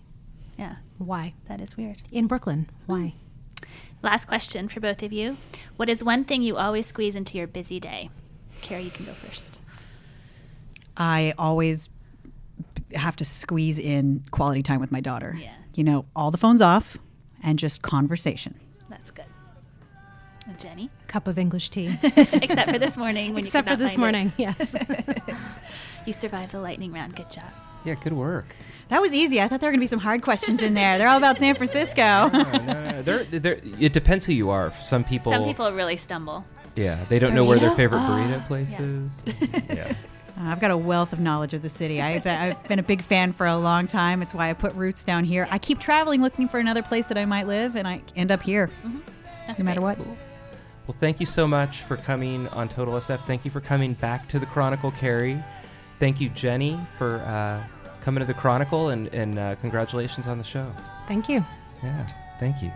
[0.58, 1.34] Yeah, why?
[1.48, 2.02] that is weird.
[2.12, 3.14] In Brooklyn, why?
[4.02, 5.36] Last question for both of you.
[5.76, 8.10] What is one thing you always squeeze into your busy day?
[8.62, 9.60] Kari, you can go first.
[10.96, 11.88] I always
[12.94, 15.36] have to squeeze in quality time with my daughter.
[15.38, 15.52] Yeah.
[15.74, 16.96] You know, all the phones off
[17.42, 18.58] and just conversation.
[20.50, 20.70] That's good.
[20.70, 21.96] And Jenny, Cup of English tea.
[22.02, 23.34] except for this morning.
[23.34, 24.74] When Except you for not this find morning, yes.
[26.06, 27.16] you survived the lightning round.
[27.16, 27.50] Good job.
[27.84, 28.54] Yeah, good work.
[28.88, 29.40] That was easy.
[29.40, 30.98] I thought there were going to be some hard questions in there.
[30.98, 32.00] They're all about San Francisco.
[32.32, 34.72] No, no, they're, they're, it depends who you are.
[34.82, 36.44] Some people, Some people really stumble.
[36.76, 37.76] yeah, they don't know where their Burrito?
[37.76, 38.10] favorite Oh.
[38.10, 38.82] burrito place Yeah.
[38.82, 39.22] is.
[39.70, 39.92] yeah.
[40.38, 42.00] Uh, I've got a wealth of knowledge of the city.
[42.02, 44.22] I, I've been a big fan for a long time.
[44.22, 45.46] It's why I put roots down here.
[45.50, 48.42] I keep traveling looking for another place that I might live, and I end up
[48.42, 48.70] here,
[49.46, 49.98] That's no matter great.
[49.98, 50.06] what.
[50.90, 53.24] Well, thank you so much for coming on Total SF.
[53.24, 55.40] Thank you for coming back to the Chronicle, Kari.
[56.00, 57.62] Thank you, Jenny, for uh,
[58.00, 60.66] coming to the Chronicle, and, and uh, congratulations on the show.
[61.06, 61.44] Thank you.
[61.84, 62.08] Yeah,
[62.40, 62.72] thank you.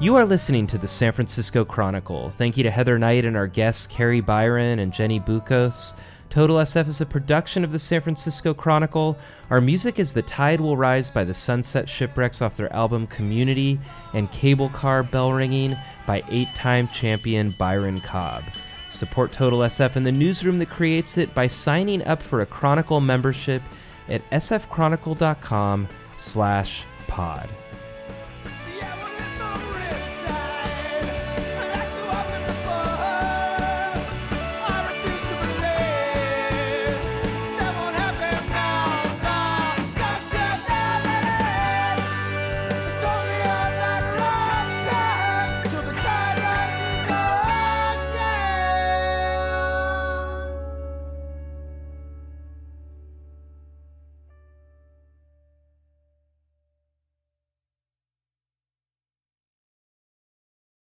[0.00, 2.30] You are listening to the San Francisco Chronicle.
[2.30, 5.94] Thank you to Heather Knight and our guests, Kari Byron and Jenny Buccos.
[6.30, 9.18] Total SF is a production of the San Francisco Chronicle.
[9.50, 13.80] Our music is The Tide Will Rise by the Sunset Shipwrecks off their album Community
[14.14, 15.74] and Cable Car Bell Ringing
[16.06, 18.44] by eight time champion Byron Cobb.
[18.92, 23.00] Support Total SF and the newsroom that creates it by signing up for a Chronicle
[23.00, 23.62] membership
[24.08, 27.48] at sfchronicle.com slash pod.